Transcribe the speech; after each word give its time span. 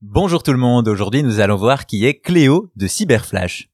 Bonjour 0.00 0.44
tout 0.44 0.52
le 0.52 0.58
monde, 0.58 0.86
aujourd'hui 0.86 1.24
nous 1.24 1.40
allons 1.40 1.56
voir 1.56 1.84
qui 1.84 2.06
est 2.06 2.20
Cléo 2.20 2.70
de 2.76 2.86
Cyberflash. 2.86 3.68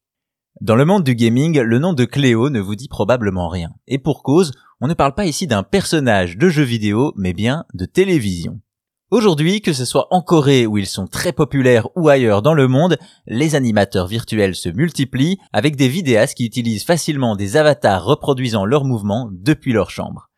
Dans 0.62 0.74
le 0.74 0.86
monde 0.86 1.04
du 1.04 1.14
gaming, 1.14 1.60
le 1.60 1.78
nom 1.78 1.92
de 1.92 2.06
Cléo 2.06 2.48
ne 2.48 2.60
vous 2.60 2.76
dit 2.76 2.88
probablement 2.88 3.50
rien. 3.50 3.74
Et 3.86 3.98
pour 3.98 4.22
cause, 4.22 4.50
on 4.80 4.86
ne 4.86 4.94
parle 4.94 5.14
pas 5.14 5.26
ici 5.26 5.46
d'un 5.46 5.62
personnage 5.62 6.38
de 6.38 6.48
jeu 6.48 6.62
vidéo, 6.62 7.12
mais 7.14 7.34
bien 7.34 7.66
de 7.74 7.84
télévision. 7.84 8.62
Aujourd'hui, 9.10 9.60
que 9.60 9.74
ce 9.74 9.84
soit 9.84 10.06
en 10.10 10.22
Corée 10.22 10.66
où 10.66 10.78
ils 10.78 10.86
sont 10.86 11.06
très 11.06 11.32
populaires 11.32 11.88
ou 11.94 12.08
ailleurs 12.08 12.40
dans 12.40 12.54
le 12.54 12.68
monde, 12.68 12.96
les 13.26 13.54
animateurs 13.54 14.06
virtuels 14.06 14.54
se 14.54 14.70
multiplient 14.70 15.36
avec 15.52 15.76
des 15.76 15.88
vidéastes 15.88 16.38
qui 16.38 16.46
utilisent 16.46 16.84
facilement 16.84 17.36
des 17.36 17.58
avatars 17.58 18.02
reproduisant 18.02 18.64
leurs 18.64 18.86
mouvements 18.86 19.28
depuis 19.30 19.74
leur 19.74 19.90
chambre. 19.90 20.30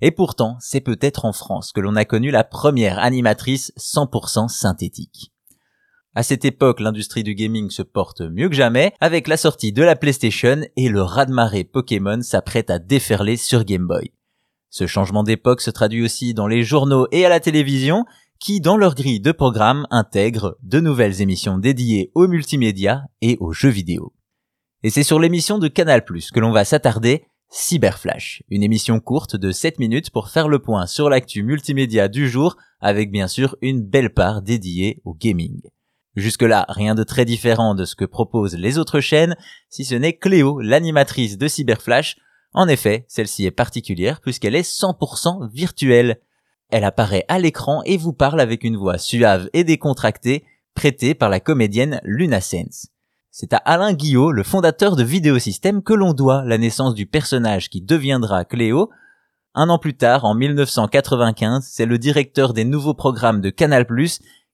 Et 0.00 0.12
pourtant, 0.12 0.56
c'est 0.60 0.80
peut-être 0.80 1.24
en 1.24 1.32
France 1.32 1.72
que 1.72 1.80
l'on 1.80 1.96
a 1.96 2.04
connu 2.04 2.30
la 2.30 2.44
première 2.44 3.00
animatrice 3.00 3.72
100% 3.76 4.46
synthétique. 4.46 5.31
À 6.14 6.22
cette 6.22 6.44
époque, 6.44 6.80
l'industrie 6.80 7.22
du 7.22 7.34
gaming 7.34 7.70
se 7.70 7.80
porte 7.80 8.20
mieux 8.20 8.50
que 8.50 8.54
jamais 8.54 8.92
avec 9.00 9.28
la 9.28 9.38
sortie 9.38 9.72
de 9.72 9.82
la 9.82 9.96
PlayStation 9.96 10.60
et 10.76 10.90
le 10.90 11.00
raz-de-marée 11.00 11.64
Pokémon 11.64 12.20
s'apprête 12.20 12.68
à 12.68 12.78
déferler 12.78 13.38
sur 13.38 13.64
Game 13.64 13.86
Boy. 13.86 14.12
Ce 14.68 14.86
changement 14.86 15.22
d'époque 15.22 15.62
se 15.62 15.70
traduit 15.70 16.04
aussi 16.04 16.34
dans 16.34 16.46
les 16.46 16.64
journaux 16.64 17.06
et 17.12 17.24
à 17.24 17.30
la 17.30 17.40
télévision 17.40 18.04
qui, 18.38 18.60
dans 18.60 18.76
leur 18.76 18.94
grille 18.94 19.20
de 19.20 19.32
programme, 19.32 19.86
intègrent 19.90 20.58
de 20.62 20.80
nouvelles 20.80 21.22
émissions 21.22 21.56
dédiées 21.56 22.10
aux 22.14 22.28
multimédia 22.28 23.04
et 23.22 23.38
aux 23.40 23.52
jeux 23.52 23.70
vidéo. 23.70 24.12
Et 24.82 24.90
c'est 24.90 25.04
sur 25.04 25.18
l'émission 25.18 25.58
de 25.58 25.68
Canal+, 25.68 26.04
que 26.04 26.40
l'on 26.40 26.52
va 26.52 26.66
s'attarder 26.66 27.24
Cyberflash, 27.48 28.42
une 28.50 28.62
émission 28.62 29.00
courte 29.00 29.36
de 29.36 29.50
7 29.50 29.78
minutes 29.78 30.10
pour 30.10 30.28
faire 30.28 30.48
le 30.48 30.58
point 30.58 30.86
sur 30.86 31.08
l'actu 31.08 31.42
multimédia 31.42 32.08
du 32.08 32.28
jour 32.28 32.56
avec 32.80 33.10
bien 33.10 33.28
sûr 33.28 33.56
une 33.62 33.82
belle 33.82 34.12
part 34.12 34.42
dédiée 34.42 35.00
au 35.04 35.14
gaming. 35.14 35.62
Jusque-là, 36.14 36.66
rien 36.68 36.94
de 36.94 37.04
très 37.04 37.24
différent 37.24 37.74
de 37.74 37.84
ce 37.84 37.96
que 37.96 38.04
proposent 38.04 38.56
les 38.56 38.78
autres 38.78 39.00
chaînes, 39.00 39.36
si 39.70 39.84
ce 39.84 39.94
n'est 39.94 40.12
Cléo, 40.12 40.60
l'animatrice 40.60 41.38
de 41.38 41.48
Cyberflash. 41.48 42.16
En 42.52 42.68
effet, 42.68 43.06
celle-ci 43.08 43.46
est 43.46 43.50
particulière 43.50 44.20
puisqu'elle 44.20 44.54
est 44.54 44.68
100% 44.68 45.50
virtuelle. 45.50 46.20
Elle 46.68 46.84
apparaît 46.84 47.24
à 47.28 47.38
l'écran 47.38 47.82
et 47.84 47.96
vous 47.96 48.12
parle 48.12 48.40
avec 48.40 48.62
une 48.62 48.76
voix 48.76 48.98
suave 48.98 49.48
et 49.54 49.64
décontractée, 49.64 50.44
prêtée 50.74 51.14
par 51.14 51.30
la 51.30 51.40
comédienne 51.40 52.00
Luna 52.04 52.40
Sense. 52.40 52.88
C'est 53.30 53.54
à 53.54 53.58
Alain 53.58 53.94
Guillot, 53.94 54.30
le 54.30 54.42
fondateur 54.42 54.94
de 54.94 55.02
Vidéosystème, 55.02 55.82
que 55.82 55.94
l'on 55.94 56.12
doit 56.12 56.44
la 56.44 56.58
naissance 56.58 56.94
du 56.94 57.06
personnage 57.06 57.70
qui 57.70 57.80
deviendra 57.80 58.44
Cléo. 58.44 58.90
Un 59.54 59.70
an 59.70 59.78
plus 59.78 59.96
tard, 59.96 60.26
en 60.26 60.34
1995, 60.34 61.66
c'est 61.66 61.86
le 61.86 61.96
directeur 61.96 62.52
des 62.52 62.64
nouveaux 62.64 62.92
programmes 62.92 63.40
de 63.40 63.48
Canal+, 63.48 63.86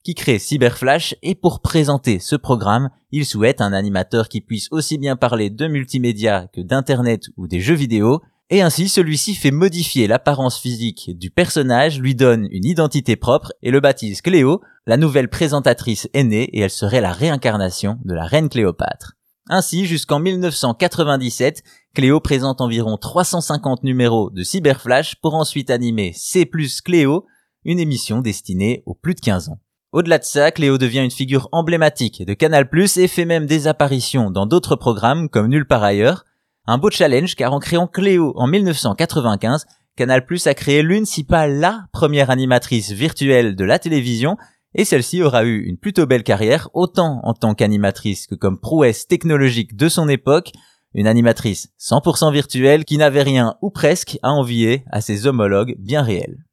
qui 0.04 0.14
crée 0.14 0.38
Cyberflash 0.38 1.14
et 1.22 1.34
pour 1.34 1.60
présenter 1.60 2.18
ce 2.18 2.36
programme, 2.36 2.90
il 3.10 3.26
souhaite 3.26 3.60
un 3.60 3.72
animateur 3.72 4.28
qui 4.28 4.40
puisse 4.40 4.68
aussi 4.70 4.98
bien 4.98 5.16
parler 5.16 5.50
de 5.50 5.66
multimédia 5.66 6.48
que 6.52 6.60
d'internet 6.60 7.24
ou 7.36 7.46
des 7.46 7.60
jeux 7.60 7.74
vidéo, 7.74 8.20
et 8.50 8.62
ainsi 8.62 8.88
celui-ci 8.88 9.34
fait 9.34 9.50
modifier 9.50 10.06
l'apparence 10.06 10.58
physique 10.58 11.10
du 11.18 11.30
personnage, 11.30 12.00
lui 12.00 12.14
donne 12.14 12.48
une 12.50 12.64
identité 12.64 13.16
propre 13.16 13.52
et 13.62 13.70
le 13.70 13.80
baptise 13.80 14.22
Cléo, 14.22 14.62
la 14.86 14.96
nouvelle 14.96 15.28
présentatrice 15.28 16.08
est 16.14 16.24
née 16.24 16.44
et 16.44 16.60
elle 16.60 16.70
serait 16.70 17.02
la 17.02 17.12
réincarnation 17.12 17.98
de 18.04 18.14
la 18.14 18.24
reine 18.24 18.48
Cléopâtre. 18.48 19.18
Ainsi, 19.50 19.86
jusqu'en 19.86 20.18
1997, 20.18 21.62
Cléo 21.94 22.20
présente 22.20 22.60
environ 22.60 22.96
350 22.96 23.82
numéros 23.82 24.30
de 24.30 24.42
Cyberflash 24.42 25.16
pour 25.16 25.34
ensuite 25.34 25.70
animer 25.70 26.12
C 26.14 26.48
Cléo, 26.84 27.26
une 27.64 27.80
émission 27.80 28.20
destinée 28.20 28.82
aux 28.86 28.94
plus 28.94 29.14
de 29.14 29.20
15 29.20 29.50
ans. 29.50 29.58
Au-delà 29.90 30.18
de 30.18 30.24
ça, 30.24 30.50
Cléo 30.50 30.76
devient 30.76 31.04
une 31.04 31.10
figure 31.10 31.48
emblématique 31.50 32.22
de 32.26 32.34
Canal+, 32.34 32.68
et 32.96 33.08
fait 33.08 33.24
même 33.24 33.46
des 33.46 33.66
apparitions 33.66 34.30
dans 34.30 34.44
d'autres 34.44 34.76
programmes 34.76 35.30
comme 35.30 35.48
Nulle 35.48 35.66
part 35.66 35.82
ailleurs, 35.82 36.24
un 36.66 36.76
beau 36.76 36.90
challenge 36.90 37.34
car 37.36 37.54
en 37.54 37.58
créant 37.58 37.86
Cléo 37.86 38.34
en 38.36 38.46
1995, 38.46 39.64
Canal 39.96 40.24
a 40.44 40.54
créé 40.54 40.82
l'une 40.82 41.06
si 41.06 41.24
pas 41.24 41.48
la 41.48 41.86
première 41.92 42.28
animatrice 42.28 42.92
virtuelle 42.92 43.56
de 43.56 43.64
la 43.64 43.78
télévision 43.78 44.36
et 44.74 44.84
celle-ci 44.84 45.22
aura 45.22 45.44
eu 45.44 45.64
une 45.64 45.78
plutôt 45.78 46.06
belle 46.06 46.22
carrière 46.22 46.68
autant 46.74 47.20
en 47.24 47.32
tant 47.32 47.54
qu'animatrice 47.54 48.26
que 48.26 48.34
comme 48.34 48.60
prouesse 48.60 49.06
technologique 49.06 49.74
de 49.74 49.88
son 49.88 50.08
époque, 50.08 50.52
une 50.92 51.06
animatrice 51.06 51.70
100% 51.80 52.30
virtuelle 52.32 52.84
qui 52.84 52.98
n'avait 52.98 53.22
rien 53.22 53.56
ou 53.62 53.70
presque 53.70 54.18
à 54.22 54.30
envier 54.30 54.84
à 54.92 55.00
ses 55.00 55.26
homologues 55.26 55.76
bien 55.78 56.02
réels. 56.02 56.44